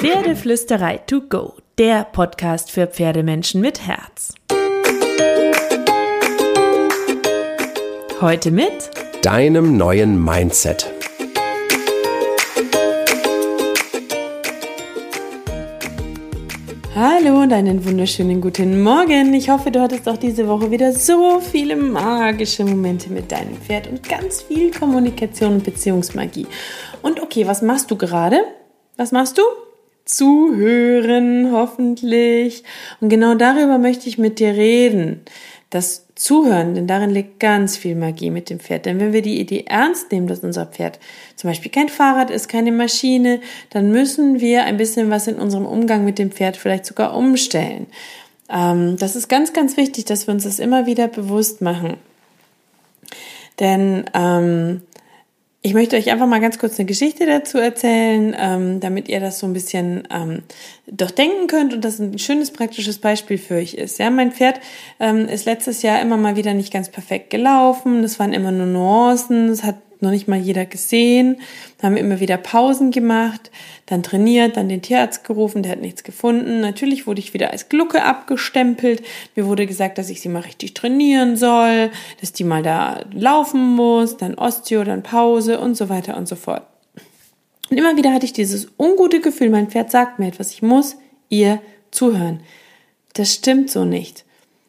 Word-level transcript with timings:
Pferdeflüsterei 0.00 0.98
to 0.98 1.22
go, 1.22 1.54
der 1.76 2.04
Podcast 2.04 2.70
für 2.70 2.86
Pferdemenschen 2.86 3.60
mit 3.60 3.84
Herz. 3.84 4.32
Heute 8.20 8.52
mit 8.52 8.90
deinem 9.22 9.76
neuen 9.76 10.24
Mindset. 10.24 10.88
Hallo 16.94 17.42
und 17.42 17.52
einen 17.52 17.84
wunderschönen 17.84 18.40
guten 18.40 18.80
Morgen. 18.80 19.34
Ich 19.34 19.50
hoffe, 19.50 19.72
du 19.72 19.80
hattest 19.80 20.08
auch 20.08 20.16
diese 20.16 20.46
Woche 20.46 20.70
wieder 20.70 20.92
so 20.92 21.40
viele 21.40 21.74
magische 21.74 22.64
Momente 22.64 23.10
mit 23.10 23.32
deinem 23.32 23.56
Pferd 23.56 23.88
und 23.88 24.08
ganz 24.08 24.42
viel 24.42 24.70
Kommunikation 24.70 25.54
und 25.54 25.64
Beziehungsmagie. 25.64 26.46
Und 27.02 27.20
okay, 27.20 27.48
was 27.48 27.62
machst 27.62 27.90
du 27.90 27.96
gerade? 27.96 28.38
Was 28.96 29.10
machst 29.10 29.38
du? 29.38 29.42
Zuhören, 30.08 31.52
hoffentlich. 31.52 32.64
Und 33.00 33.10
genau 33.10 33.34
darüber 33.34 33.78
möchte 33.78 34.08
ich 34.08 34.16
mit 34.16 34.38
dir 34.38 34.54
reden. 34.54 35.20
Das 35.70 36.06
Zuhören, 36.14 36.74
denn 36.74 36.86
darin 36.86 37.10
liegt 37.10 37.38
ganz 37.38 37.76
viel 37.76 37.94
Magie 37.94 38.30
mit 38.30 38.50
dem 38.50 38.58
Pferd. 38.58 38.86
Denn 38.86 38.98
wenn 38.98 39.12
wir 39.12 39.22
die 39.22 39.38
Idee 39.38 39.66
ernst 39.68 40.10
nehmen, 40.10 40.26
dass 40.26 40.40
unser 40.40 40.66
Pferd 40.66 40.98
zum 41.36 41.50
Beispiel 41.50 41.70
kein 41.70 41.90
Fahrrad 41.90 42.30
ist, 42.30 42.48
keine 42.48 42.72
Maschine, 42.72 43.40
dann 43.70 43.92
müssen 43.92 44.40
wir 44.40 44.64
ein 44.64 44.78
bisschen 44.78 45.10
was 45.10 45.28
in 45.28 45.36
unserem 45.36 45.66
Umgang 45.66 46.04
mit 46.04 46.18
dem 46.18 46.32
Pferd 46.32 46.56
vielleicht 46.56 46.86
sogar 46.86 47.14
umstellen. 47.14 47.86
Ähm, 48.48 48.96
das 48.96 49.14
ist 49.14 49.28
ganz, 49.28 49.52
ganz 49.52 49.76
wichtig, 49.76 50.06
dass 50.06 50.26
wir 50.26 50.34
uns 50.34 50.44
das 50.44 50.58
immer 50.58 50.86
wieder 50.86 51.06
bewusst 51.06 51.60
machen. 51.60 51.98
Denn 53.60 54.04
ähm, 54.14 54.82
ich 55.60 55.74
möchte 55.74 55.96
euch 55.96 56.10
einfach 56.10 56.28
mal 56.28 56.40
ganz 56.40 56.58
kurz 56.58 56.78
eine 56.78 56.86
Geschichte 56.86 57.26
dazu 57.26 57.58
erzählen, 57.58 58.34
ähm, 58.38 58.78
damit 58.78 59.08
ihr 59.08 59.18
das 59.18 59.40
so 59.40 59.46
ein 59.46 59.52
bisschen 59.52 60.06
ähm, 60.10 60.44
durchdenken 60.86 61.48
könnt 61.48 61.74
und 61.74 61.84
das 61.84 61.98
ein 61.98 62.18
schönes 62.18 62.52
praktisches 62.52 62.98
Beispiel 62.98 63.38
für 63.38 63.56
euch 63.56 63.74
ist. 63.74 63.98
Ja, 63.98 64.08
mein 64.10 64.30
Pferd 64.30 64.60
ähm, 65.00 65.26
ist 65.28 65.46
letztes 65.46 65.82
Jahr 65.82 66.00
immer 66.00 66.16
mal 66.16 66.36
wieder 66.36 66.54
nicht 66.54 66.72
ganz 66.72 66.88
perfekt 66.88 67.30
gelaufen. 67.30 68.02
Das 68.02 68.20
waren 68.20 68.32
immer 68.32 68.52
nur 68.52 68.66
Nuancen. 68.66 69.48
Es 69.48 69.64
hat 69.64 69.76
noch 70.00 70.10
nicht 70.10 70.28
mal 70.28 70.38
jeder 70.38 70.66
gesehen. 70.66 71.40
Haben 71.82 71.96
immer 71.96 72.20
wieder 72.20 72.36
Pausen 72.36 72.90
gemacht, 72.90 73.50
dann 73.86 74.02
trainiert, 74.02 74.56
dann 74.56 74.68
den 74.68 74.82
Tierarzt 74.82 75.24
gerufen, 75.24 75.62
der 75.62 75.72
hat 75.72 75.80
nichts 75.80 76.04
gefunden. 76.04 76.60
Natürlich 76.60 77.06
wurde 77.06 77.20
ich 77.20 77.34
wieder 77.34 77.50
als 77.50 77.68
Glucke 77.68 78.02
abgestempelt. 78.02 79.02
Mir 79.34 79.46
wurde 79.46 79.66
gesagt, 79.66 79.98
dass 79.98 80.10
ich 80.10 80.20
sie 80.20 80.28
mal 80.28 80.42
richtig 80.42 80.74
trainieren 80.74 81.36
soll, 81.36 81.90
dass 82.20 82.32
die 82.32 82.44
mal 82.44 82.62
da 82.62 83.04
laufen 83.12 83.74
muss, 83.74 84.16
dann 84.16 84.34
Osteo, 84.34 84.84
dann 84.84 85.02
Pause 85.02 85.60
und 85.60 85.76
so 85.76 85.88
weiter 85.88 86.16
und 86.16 86.28
so 86.28 86.36
fort. 86.36 86.62
Und 87.70 87.76
immer 87.76 87.96
wieder 87.96 88.12
hatte 88.12 88.26
ich 88.26 88.32
dieses 88.32 88.68
ungute 88.78 89.20
Gefühl, 89.20 89.50
mein 89.50 89.68
Pferd 89.68 89.90
sagt 89.90 90.18
mir 90.18 90.28
etwas, 90.28 90.52
ich 90.52 90.62
muss 90.62 90.96
ihr 91.28 91.60
zuhören. 91.90 92.40
Das 93.14 93.34
stimmt 93.34 93.70
so 93.70 93.84
nicht. 93.84 94.24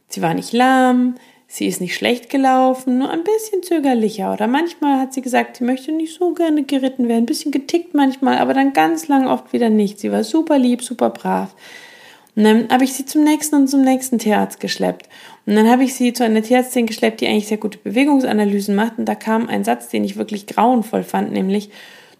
Sie 0.09 0.21
war 0.21 0.33
nicht 0.33 0.53
lahm, 0.53 1.15
Sie 1.51 1.65
ist 1.65 1.81
nicht 1.81 1.95
schlecht 1.95 2.29
gelaufen, 2.29 2.99
nur 2.99 3.09
ein 3.09 3.23
bisschen 3.23 3.63
zögerlicher. 3.63 4.31
Oder 4.31 4.45
manchmal 4.45 4.99
hat 4.99 5.13
sie 5.13 5.23
gesagt, 5.23 5.57
sie 5.57 5.63
möchte 5.63 5.91
nicht 5.91 6.13
so 6.13 6.35
gerne 6.35 6.61
geritten 6.63 7.07
werden, 7.07 7.23
ein 7.23 7.25
bisschen 7.25 7.51
getickt 7.51 7.95
manchmal, 7.95 8.37
aber 8.37 8.53
dann 8.53 8.71
ganz 8.71 9.07
lang 9.07 9.27
oft 9.27 9.51
wieder 9.51 9.71
nicht. 9.71 9.99
Sie 9.99 10.11
war 10.11 10.23
super 10.23 10.59
lieb, 10.59 10.83
super 10.83 11.09
brav. 11.09 11.55
Und 12.35 12.43
dann 12.43 12.69
habe 12.69 12.83
ich 12.83 12.93
sie 12.93 13.05
zum 13.05 13.23
nächsten 13.23 13.55
und 13.55 13.67
zum 13.67 13.81
nächsten 13.81 14.19
Tierarzt 14.19 14.59
geschleppt. 14.59 15.09
Und 15.47 15.55
dann 15.55 15.67
habe 15.67 15.83
ich 15.83 15.95
sie 15.95 16.13
zu 16.13 16.23
einer 16.23 16.43
Tierärztin 16.43 16.85
geschleppt, 16.85 17.19
die 17.19 17.27
eigentlich 17.27 17.47
sehr 17.47 17.57
gute 17.57 17.79
Bewegungsanalysen 17.79 18.75
macht. 18.75 18.99
Und 18.99 19.05
da 19.05 19.15
kam 19.15 19.49
ein 19.49 19.63
Satz, 19.63 19.89
den 19.89 20.03
ich 20.03 20.17
wirklich 20.17 20.45
grauenvoll 20.45 21.03
fand, 21.03 21.31
nämlich, 21.31 21.71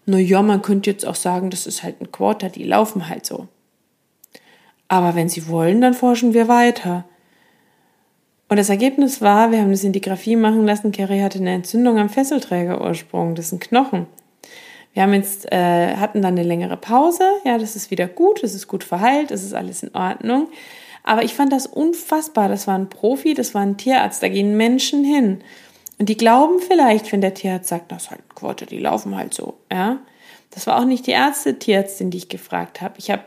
na 0.06 0.18
ja, 0.18 0.42
man 0.42 0.60
könnte 0.60 0.90
jetzt 0.90 1.06
auch 1.06 1.14
sagen, 1.14 1.50
das 1.50 1.68
ist 1.68 1.84
halt 1.84 2.00
ein 2.00 2.10
Quarter, 2.10 2.48
die 2.48 2.64
laufen 2.64 3.08
halt 3.08 3.24
so. 3.24 3.46
Aber 4.88 5.14
wenn 5.14 5.28
sie 5.28 5.46
wollen, 5.46 5.80
dann 5.80 5.94
forschen 5.94 6.34
wir 6.34 6.48
weiter. 6.48 7.04
Und 8.50 8.56
das 8.56 8.68
Ergebnis 8.68 9.20
war, 9.20 9.52
wir 9.52 9.58
haben 9.58 9.66
eine 9.66 9.76
Sintigraphie 9.76 10.34
machen 10.34 10.66
lassen, 10.66 10.90
Carrie 10.90 11.22
hatte 11.22 11.38
eine 11.38 11.54
Entzündung 11.54 11.98
am 11.98 12.08
Fesselträgerursprung, 12.08 13.36
das 13.36 13.46
ist 13.46 13.52
ein 13.52 13.60
Knochen. 13.60 14.06
Wir 14.92 15.04
haben 15.04 15.14
jetzt, 15.14 15.50
äh, 15.52 15.94
hatten 15.94 16.20
dann 16.20 16.36
eine 16.36 16.42
längere 16.42 16.76
Pause, 16.76 17.22
ja, 17.44 17.58
das 17.58 17.76
ist 17.76 17.92
wieder 17.92 18.08
gut, 18.08 18.42
das 18.42 18.54
ist 18.54 18.66
gut 18.66 18.82
verheilt, 18.82 19.30
das 19.30 19.44
ist 19.44 19.54
alles 19.54 19.84
in 19.84 19.94
Ordnung. 19.94 20.48
Aber 21.04 21.22
ich 21.22 21.34
fand 21.34 21.52
das 21.52 21.68
unfassbar, 21.68 22.48
das 22.48 22.66
war 22.66 22.76
ein 22.76 22.88
Profi, 22.88 23.34
das 23.34 23.54
war 23.54 23.62
ein 23.62 23.76
Tierarzt, 23.76 24.20
da 24.20 24.28
gehen 24.28 24.56
Menschen 24.56 25.04
hin. 25.04 25.42
Und 26.00 26.08
die 26.08 26.16
glauben 26.16 26.58
vielleicht, 26.58 27.12
wenn 27.12 27.20
der 27.20 27.34
Tierarzt 27.34 27.68
sagt, 27.68 27.92
das 27.92 28.04
ist 28.04 28.10
halt 28.10 28.34
Quote, 28.34 28.66
die 28.66 28.78
laufen 28.78 29.16
halt 29.16 29.32
so, 29.32 29.58
ja. 29.70 30.00
Das 30.50 30.66
war 30.66 30.80
auch 30.80 30.86
nicht 30.86 31.06
die 31.06 31.12
Ärzte, 31.12 31.56
Tierärztin, 31.56 32.10
die 32.10 32.18
ich 32.18 32.28
gefragt 32.28 32.80
habe. 32.80 32.94
Ich 32.98 33.12
habe 33.12 33.22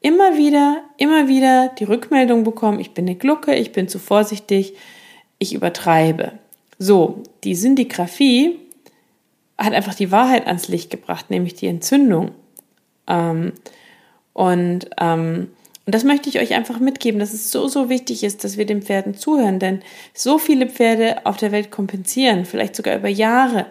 immer 0.00 0.36
wieder, 0.36 0.82
immer 0.96 1.28
wieder 1.28 1.68
die 1.78 1.84
Rückmeldung 1.84 2.44
bekommen, 2.44 2.80
ich 2.80 2.92
bin 2.92 3.06
eine 3.06 3.16
Glucke, 3.16 3.54
ich 3.54 3.72
bin 3.72 3.88
zu 3.88 3.98
vorsichtig, 3.98 4.74
ich 5.38 5.54
übertreibe. 5.54 6.32
So, 6.78 7.22
die 7.44 7.54
Syndigraphie 7.54 8.58
hat 9.58 9.74
einfach 9.74 9.94
die 9.94 10.10
Wahrheit 10.10 10.46
ans 10.46 10.68
Licht 10.68 10.90
gebracht, 10.90 11.30
nämlich 11.30 11.54
die 11.54 11.66
Entzündung. 11.66 12.32
Ähm, 13.06 13.52
und, 14.32 14.88
ähm, 14.98 15.48
und 15.84 15.94
das 15.94 16.04
möchte 16.04 16.30
ich 16.30 16.40
euch 16.40 16.54
einfach 16.54 16.78
mitgeben, 16.78 17.20
dass 17.20 17.34
es 17.34 17.50
so, 17.50 17.68
so 17.68 17.90
wichtig 17.90 18.24
ist, 18.24 18.44
dass 18.44 18.56
wir 18.56 18.64
den 18.64 18.82
Pferden 18.82 19.14
zuhören, 19.14 19.58
denn 19.58 19.80
so 20.14 20.38
viele 20.38 20.66
Pferde 20.68 21.26
auf 21.26 21.36
der 21.36 21.52
Welt 21.52 21.70
kompensieren, 21.70 22.46
vielleicht 22.46 22.76
sogar 22.76 22.96
über 22.96 23.08
Jahre. 23.08 23.66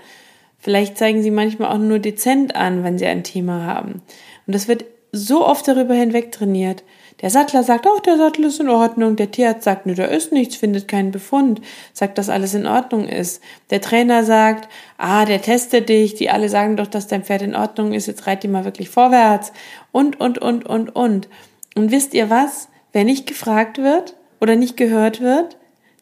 Vielleicht 0.59 0.97
zeigen 0.97 1.23
sie 1.23 1.31
manchmal 1.31 1.71
auch 1.71 1.79
nur 1.79 1.99
dezent 1.99 2.55
an, 2.55 2.83
wenn 2.83 2.99
sie 2.99 3.05
ein 3.05 3.23
Thema 3.23 3.63
haben. 3.63 4.01
Und 4.45 4.53
das 4.53 4.67
wird 4.67 4.83
so 5.11 5.45
oft 5.45 5.67
darüber 5.67 5.93
hinweg 5.93 6.31
trainiert. 6.31 6.83
Der 7.21 7.29
Sattler 7.29 7.63
sagt, 7.63 7.85
auch 7.85 7.99
der 7.99 8.17
Sattel 8.17 8.45
ist 8.45 8.59
in 8.59 8.69
Ordnung. 8.69 9.15
Der 9.15 9.31
Tierarzt 9.31 9.63
sagt, 9.63 9.85
ne, 9.85 9.93
da 9.93 10.05
ist 10.05 10.31
nichts, 10.31 10.55
findet 10.55 10.87
keinen 10.87 11.11
Befund, 11.11 11.59
sagt, 11.91 12.17
dass 12.17 12.29
alles 12.29 12.53
in 12.53 12.65
Ordnung 12.65 13.07
ist. 13.07 13.41
Der 13.71 13.81
Trainer 13.81 14.23
sagt, 14.23 14.69
ah, 14.97 15.25
der 15.25 15.41
testet 15.41 15.89
dich, 15.89 16.15
die 16.15 16.29
alle 16.29 16.47
sagen 16.47 16.77
doch, 16.77 16.87
dass 16.87 17.07
dein 17.07 17.23
Pferd 17.23 17.41
in 17.41 17.55
Ordnung 17.55 17.93
ist, 17.93 18.07
jetzt 18.07 18.25
reit 18.25 18.43
die 18.43 18.47
mal 18.47 18.63
wirklich 18.63 18.89
vorwärts. 18.89 19.51
Und, 19.91 20.19
und, 20.19 20.37
und, 20.37 20.65
und, 20.65 20.95
und. 20.95 21.27
Und 21.75 21.91
wisst 21.91 22.13
ihr 22.13 22.29
was? 22.29 22.69
Wer 22.93 23.03
nicht 23.03 23.27
gefragt 23.27 23.79
wird 23.79 24.15
oder 24.39 24.55
nicht 24.55 24.77
gehört 24.77 25.19
wird, 25.19 25.57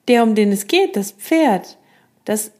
der, 0.07 0.23
um 0.23 0.35
den 0.35 0.51
es 0.51 0.67
geht, 0.67 0.95
das 0.95 1.11
Pferd, 1.11 1.77
das 2.25 2.51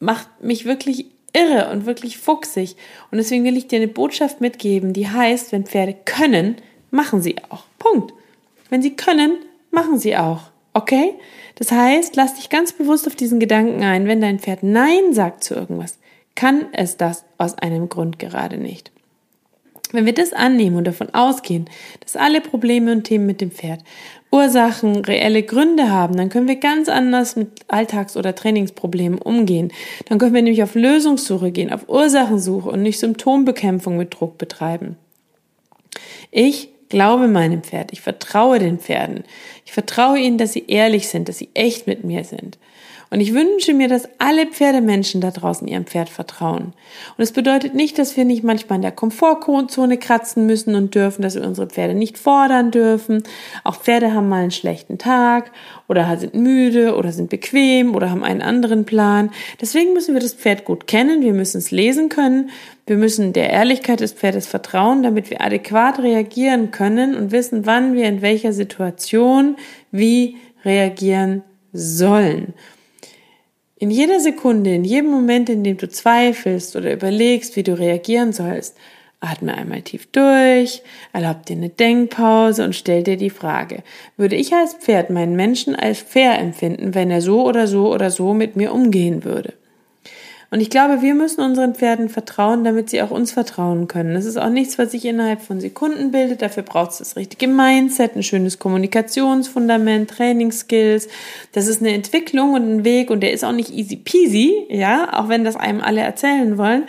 macht 0.00 0.42
mich 0.42 0.64
wirklich 0.64 1.06
irre 1.34 1.70
und 1.70 1.84
wirklich 1.84 2.16
fuchsig. 2.18 2.76
Und 3.10 3.18
deswegen 3.18 3.44
will 3.44 3.56
ich 3.56 3.68
dir 3.68 3.76
eine 3.76 3.88
Botschaft 3.88 4.40
mitgeben, 4.40 4.92
die 4.94 5.08
heißt, 5.08 5.52
wenn 5.52 5.66
Pferde 5.66 5.94
können, 6.04 6.56
machen 6.90 7.20
sie 7.20 7.36
auch. 7.50 7.64
Punkt. 7.78 8.14
Wenn 8.70 8.80
sie 8.80 8.96
können, 8.96 9.36
machen 9.70 9.98
sie 9.98 10.16
auch. 10.16 10.50
Okay? 10.72 11.14
Das 11.56 11.70
heißt, 11.70 12.16
lass 12.16 12.34
dich 12.34 12.50
ganz 12.50 12.72
bewusst 12.72 13.06
auf 13.06 13.14
diesen 13.14 13.40
Gedanken 13.40 13.82
ein, 13.82 14.06
wenn 14.06 14.20
dein 14.20 14.38
Pferd 14.38 14.62
Nein 14.62 15.12
sagt 15.12 15.44
zu 15.44 15.54
irgendwas, 15.54 15.98
kann 16.34 16.66
es 16.72 16.96
das 16.96 17.24
aus 17.38 17.58
einem 17.58 17.88
Grund 17.88 18.18
gerade 18.18 18.56
nicht. 18.56 18.90
Wenn 19.92 20.06
wir 20.06 20.14
das 20.14 20.32
annehmen 20.32 20.76
und 20.76 20.84
davon 20.84 21.14
ausgehen, 21.14 21.70
dass 22.00 22.16
alle 22.16 22.40
Probleme 22.40 22.90
und 22.90 23.04
Themen 23.04 23.26
mit 23.26 23.40
dem 23.40 23.52
Pferd 23.52 23.80
Ursachen, 24.34 25.04
reelle 25.04 25.44
Gründe 25.44 25.90
haben, 25.90 26.16
dann 26.16 26.28
können 26.28 26.48
wir 26.48 26.56
ganz 26.56 26.88
anders 26.88 27.36
mit 27.36 27.50
Alltags- 27.68 28.16
oder 28.16 28.34
Trainingsproblemen 28.34 29.20
umgehen. 29.20 29.72
Dann 30.08 30.18
können 30.18 30.34
wir 30.34 30.42
nämlich 30.42 30.64
auf 30.64 30.74
Lösungssuche 30.74 31.52
gehen, 31.52 31.72
auf 31.72 31.88
Ursachensuche 31.88 32.68
und 32.68 32.82
nicht 32.82 32.98
Symptombekämpfung 32.98 33.96
mit 33.96 34.12
Druck 34.18 34.36
betreiben. 34.36 34.96
Ich 36.32 36.70
glaube 36.88 37.28
meinem 37.28 37.62
Pferd, 37.62 37.92
ich 37.92 38.00
vertraue 38.00 38.58
den 38.58 38.80
Pferden. 38.80 39.22
Ich 39.64 39.72
vertraue 39.72 40.18
ihnen, 40.18 40.36
dass 40.36 40.52
sie 40.52 40.64
ehrlich 40.66 41.08
sind, 41.08 41.28
dass 41.28 41.38
sie 41.38 41.50
echt 41.54 41.86
mit 41.86 42.02
mir 42.02 42.24
sind. 42.24 42.58
Und 43.10 43.20
ich 43.20 43.34
wünsche 43.34 43.74
mir, 43.74 43.88
dass 43.88 44.08
alle 44.18 44.46
Pferdemenschen 44.46 45.20
da 45.20 45.30
draußen 45.30 45.68
ihrem 45.68 45.86
Pferd 45.86 46.08
vertrauen. 46.08 46.72
Und 47.16 47.22
es 47.22 47.32
bedeutet 47.32 47.74
nicht, 47.74 47.98
dass 47.98 48.16
wir 48.16 48.24
nicht 48.24 48.44
manchmal 48.44 48.76
in 48.76 48.82
der 48.82 48.92
Komfortzone 48.92 49.98
kratzen 49.98 50.46
müssen 50.46 50.74
und 50.74 50.94
dürfen, 50.94 51.22
dass 51.22 51.34
wir 51.34 51.44
unsere 51.44 51.68
Pferde 51.68 51.94
nicht 51.94 52.18
fordern 52.18 52.70
dürfen. 52.70 53.22
Auch 53.62 53.76
Pferde 53.76 54.12
haben 54.12 54.28
mal 54.28 54.42
einen 54.42 54.50
schlechten 54.50 54.98
Tag 54.98 55.52
oder 55.88 56.16
sind 56.16 56.34
müde 56.34 56.96
oder 56.96 57.12
sind 57.12 57.30
bequem 57.30 57.94
oder 57.94 58.10
haben 58.10 58.24
einen 58.24 58.42
anderen 58.42 58.84
Plan. 58.84 59.30
Deswegen 59.60 59.92
müssen 59.92 60.14
wir 60.14 60.20
das 60.20 60.34
Pferd 60.34 60.64
gut 60.64 60.86
kennen, 60.86 61.22
wir 61.22 61.32
müssen 61.32 61.58
es 61.58 61.70
lesen 61.70 62.08
können, 62.08 62.50
wir 62.86 62.96
müssen 62.96 63.32
der 63.32 63.50
Ehrlichkeit 63.50 64.00
des 64.00 64.12
Pferdes 64.12 64.46
vertrauen, 64.46 65.02
damit 65.02 65.30
wir 65.30 65.40
adäquat 65.40 66.00
reagieren 66.00 66.70
können 66.70 67.14
und 67.14 67.32
wissen, 67.32 67.66
wann 67.66 67.94
wir 67.94 68.06
in 68.06 68.22
welcher 68.22 68.52
Situation 68.52 69.56
wie 69.90 70.36
reagieren 70.64 71.42
sollen. 71.72 72.54
In 73.84 73.90
jeder 73.90 74.18
Sekunde, 74.18 74.74
in 74.74 74.82
jedem 74.82 75.10
Moment, 75.10 75.50
in 75.50 75.62
dem 75.62 75.76
du 75.76 75.90
zweifelst 75.90 76.74
oder 76.74 76.90
überlegst, 76.90 77.54
wie 77.54 77.62
du 77.62 77.78
reagieren 77.78 78.32
sollst, 78.32 78.78
atme 79.20 79.52
einmal 79.52 79.82
tief 79.82 80.06
durch, 80.10 80.80
erlaub 81.12 81.44
dir 81.44 81.56
eine 81.56 81.68
Denkpause 81.68 82.64
und 82.64 82.74
stell 82.74 83.02
dir 83.02 83.18
die 83.18 83.28
Frage, 83.28 83.82
würde 84.16 84.36
ich 84.36 84.54
als 84.54 84.72
Pferd 84.72 85.10
meinen 85.10 85.36
Menschen 85.36 85.76
als 85.76 85.98
fair 85.98 86.38
empfinden, 86.38 86.94
wenn 86.94 87.10
er 87.10 87.20
so 87.20 87.46
oder 87.46 87.66
so 87.66 87.92
oder 87.92 88.10
so 88.10 88.32
mit 88.32 88.56
mir 88.56 88.72
umgehen 88.72 89.22
würde? 89.22 89.52
Und 90.54 90.60
ich 90.60 90.70
glaube, 90.70 91.02
wir 91.02 91.16
müssen 91.16 91.40
unseren 91.40 91.74
Pferden 91.74 92.08
vertrauen, 92.08 92.62
damit 92.62 92.88
sie 92.88 93.02
auch 93.02 93.10
uns 93.10 93.32
vertrauen 93.32 93.88
können. 93.88 94.14
Das 94.14 94.24
ist 94.24 94.36
auch 94.36 94.50
nichts, 94.50 94.78
was 94.78 94.92
sich 94.92 95.04
innerhalb 95.04 95.42
von 95.42 95.58
Sekunden 95.58 96.12
bildet. 96.12 96.42
Dafür 96.42 96.62
braucht 96.62 96.92
es 96.92 96.98
das 96.98 97.16
richtige 97.16 97.48
Mindset, 97.48 98.14
ein 98.14 98.22
schönes 98.22 98.60
Kommunikationsfundament, 98.60 100.10
Trainingsskills. 100.10 101.08
Das 101.50 101.66
ist 101.66 101.80
eine 101.80 101.92
Entwicklung 101.92 102.52
und 102.52 102.72
ein 102.72 102.84
Weg 102.84 103.10
und 103.10 103.18
der 103.24 103.32
ist 103.32 103.44
auch 103.44 103.50
nicht 103.50 103.70
easy 103.70 103.96
peasy, 103.96 104.66
ja, 104.68 105.18
auch 105.18 105.28
wenn 105.28 105.42
das 105.42 105.56
einem 105.56 105.80
alle 105.80 106.02
erzählen 106.02 106.56
wollen. 106.56 106.84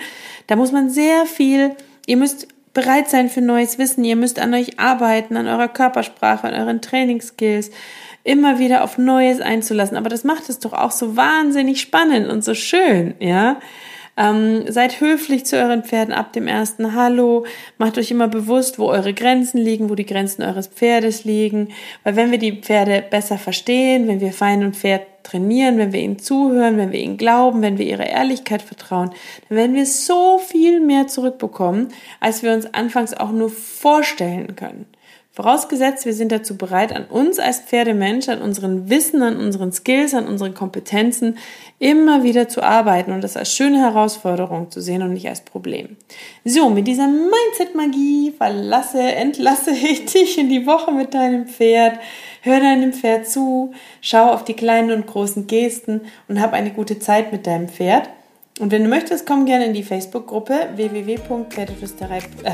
Da 0.46 0.58
muss 0.58 0.72
man 0.72 0.92
sehr 0.92 1.26
viel, 1.26 1.72
ihr 2.06 2.18
müsst 2.18 2.48
bereit 2.75 3.10
sein 3.10 3.30
für 3.30 3.42
neues 3.42 3.80
Wissen. 3.80 4.04
Ihr 4.04 4.16
müsst 4.16 4.38
an 4.38 4.54
euch 4.54 4.80
arbeiten, 4.80 5.36
an 5.38 5.48
eurer 5.48 5.69
Körpersprache, 5.69 6.48
an 6.48 6.54
euren 6.54 6.81
Trainingsskills, 6.81 7.72
immer 8.24 8.60
wieder 8.60 8.83
auf 8.83 9.00
Neues 9.00 9.42
einzulassen. 9.42 9.98
Aber 9.98 10.10
das 10.10 10.24
macht 10.24 10.50
es 10.50 10.60
doch 10.60 10.74
auch 10.74 10.92
so 10.92 11.16
wahnsinnig 11.16 11.81
spannend 11.81 12.27
und 12.30 12.44
so 12.44 12.54
schön, 12.54 13.16
ja. 13.19 13.60
Ähm, 14.18 14.72
seid 14.72 15.02
höflich 15.02 15.46
zu 15.46 15.58
euren 15.58 15.84
Pferden 15.84 16.14
ab 16.14 16.32
dem 16.32 16.48
ersten 16.48 16.94
Hallo. 16.94 17.46
Macht 17.78 17.98
euch 17.98 18.12
immer 18.12 18.28
bewusst, 18.28 18.80
wo 18.80 18.88
eure 18.88 19.14
Grenzen 19.14 19.58
liegen, 19.58 19.90
wo 19.90 19.96
die 19.96 20.06
Grenzen 20.06 20.44
eures 20.44 20.68
Pferdes 20.68 21.26
liegen. 21.26 21.70
Weil 22.04 22.16
wenn 22.16 22.32
wir 22.32 22.38
die 22.38 22.62
Pferde 22.62 23.04
besser 23.10 23.38
verstehen, 23.38 24.08
wenn 24.08 24.22
wir 24.22 24.32
fein 24.32 24.64
und 24.64 24.78
fair 24.78 25.06
trainieren, 25.24 25.78
wenn 25.78 25.92
wir 25.92 26.00
ihnen 26.00 26.20
zuhören, 26.20 26.78
wenn 26.78 26.92
wir 26.92 27.00
ihnen 27.00 27.18
glauben, 27.18 27.62
wenn 27.62 27.78
wir 27.78 27.86
ihrer 27.86 28.08
Ehrlichkeit 28.08 28.62
vertrauen, 28.62 29.12
dann 29.50 29.58
werden 29.58 29.76
wir 29.76 29.86
so 29.86 30.38
viel 30.38 30.80
mehr 30.80 31.08
zurückbekommen, 31.08 31.90
als 32.20 32.44
wir 32.44 32.54
uns 32.54 32.74
anfangs 32.74 33.14
auch 33.14 33.32
nur 33.32 33.50
vorstellen 33.50 34.56
können. 34.56 34.86
Vorausgesetzt, 35.36 36.06
wir 36.06 36.13
sind 36.13 36.31
dazu 36.31 36.56
bereit, 36.56 36.96
an 36.96 37.04
uns 37.07 37.40
als 37.40 37.60
Pferdemensch, 37.60 38.30
an 38.30 38.42
unseren 38.42 38.90
Wissen, 38.90 39.22
an 39.22 39.36
unseren 39.36 39.74
Skills, 39.74 40.13
an 40.13 40.30
unseren 40.30 40.54
Kompetenzen 40.54 41.38
immer 41.78 42.24
wieder 42.24 42.48
zu 42.48 42.63
arbeiten 42.63 43.12
und 43.12 43.22
das 43.22 43.36
als 43.36 43.54
schöne 43.54 43.80
Herausforderung 43.80 44.72
zu 44.72 44.80
sehen 44.80 45.02
und 45.02 45.12
nicht 45.12 45.28
als 45.28 45.42
Problem. 45.42 45.98
So, 46.46 46.69
mit 46.69 46.88
dieser 46.88 47.07
Mindset-Magie 47.07 48.34
verlasse, 48.38 49.02
entlasse 49.02 49.72
ich 49.72 50.06
dich 50.06 50.38
in 50.38 50.48
die 50.48 50.66
Woche 50.66 50.94
mit 50.94 51.13
deinem 51.13 51.48
Pferd. 51.48 52.00
Hör 52.42 52.62
deinem 52.62 52.94
Pferd 52.94 53.28
zu, 53.28 53.74
schau 54.00 54.31
auf 54.31 54.46
die 54.46 54.54
kleinen 54.54 54.92
und 54.92 55.06
großen 55.06 55.48
Gesten 55.48 56.00
und 56.30 56.40
hab 56.40 56.54
eine 56.54 56.72
gute 56.72 57.00
Zeit 57.00 57.34
mit 57.34 57.46
deinem 57.46 57.68
Pferd. 57.68 58.10
Und 58.62 58.72
wenn 58.72 58.84
du 58.84 58.90
möchtest, 58.90 59.25
komm 59.25 59.46
gerne 59.46 59.66
in 59.66 59.74
die 59.74 59.84
Facebook-Gruppe 59.84 60.69
www.pferdeflüsterei. 60.75 62.19
Äh, 62.44 62.54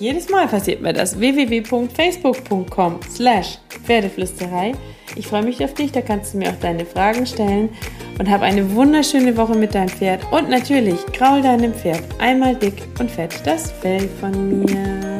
jedes 0.00 0.28
Mal 0.28 0.46
passiert 0.48 0.82
mir 0.82 0.92
das. 0.92 1.18
www.facebook.com 1.18 3.00
slash 3.10 3.58
Pferdeflüsterei. 3.84 4.72
Ich 5.16 5.26
freue 5.26 5.42
mich 5.42 5.64
auf 5.64 5.74
dich, 5.74 5.92
da 5.92 6.02
kannst 6.02 6.34
du 6.34 6.38
mir 6.38 6.50
auch 6.50 6.60
deine 6.60 6.84
Fragen 6.84 7.26
stellen 7.26 7.70
und 8.18 8.30
hab 8.30 8.42
eine 8.42 8.74
wunderschöne 8.74 9.36
Woche 9.36 9.54
mit 9.54 9.74
deinem 9.74 9.88
Pferd. 9.88 10.20
Und 10.30 10.50
natürlich, 10.50 11.04
kraul 11.12 11.40
deinem 11.40 11.72
Pferd 11.72 12.02
einmal 12.18 12.54
dick 12.54 12.82
und 12.98 13.10
fett 13.10 13.34
das 13.44 13.70
Fell 13.70 14.08
von 14.20 14.60
mir. 14.60 15.15